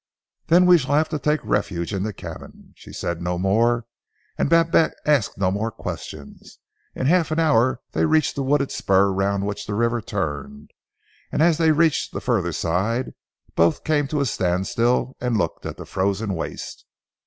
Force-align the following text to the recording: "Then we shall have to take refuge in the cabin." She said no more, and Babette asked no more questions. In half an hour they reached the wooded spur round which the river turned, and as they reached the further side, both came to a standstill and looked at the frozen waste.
"Then 0.47 0.65
we 0.65 0.79
shall 0.79 0.95
have 0.95 1.09
to 1.09 1.19
take 1.19 1.41
refuge 1.43 1.93
in 1.93 2.01
the 2.01 2.11
cabin." 2.11 2.73
She 2.75 2.91
said 2.91 3.21
no 3.21 3.37
more, 3.37 3.85
and 4.35 4.49
Babette 4.49 4.95
asked 5.05 5.37
no 5.37 5.51
more 5.51 5.69
questions. 5.69 6.57
In 6.95 7.05
half 7.05 7.29
an 7.29 7.37
hour 7.37 7.81
they 7.91 8.05
reached 8.07 8.33
the 8.33 8.41
wooded 8.41 8.71
spur 8.71 9.11
round 9.11 9.45
which 9.45 9.67
the 9.67 9.75
river 9.75 10.01
turned, 10.01 10.71
and 11.31 11.43
as 11.43 11.59
they 11.59 11.69
reached 11.71 12.13
the 12.13 12.19
further 12.19 12.51
side, 12.51 13.11
both 13.55 13.83
came 13.83 14.07
to 14.07 14.21
a 14.21 14.25
standstill 14.25 15.15
and 15.21 15.37
looked 15.37 15.67
at 15.67 15.77
the 15.77 15.85
frozen 15.85 16.33
waste. 16.33 16.83